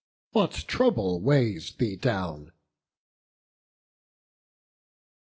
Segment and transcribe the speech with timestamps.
[0.31, 2.53] What trouble weighs thee down?"